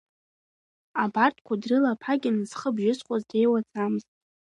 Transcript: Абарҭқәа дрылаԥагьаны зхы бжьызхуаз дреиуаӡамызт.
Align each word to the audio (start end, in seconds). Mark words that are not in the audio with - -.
Абарҭқәа 1.03 1.53
дрылаԥагьаны 1.61 2.43
зхы 2.49 2.69
бжьызхуаз 2.75 3.23
дреиуаӡамызт. 3.29 4.09